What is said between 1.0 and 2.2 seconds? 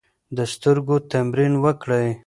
تمرین وکړئ.